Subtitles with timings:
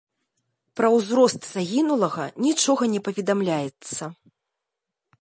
[0.79, 4.03] Пра ўзрост загінулага нічога не паведамляецца.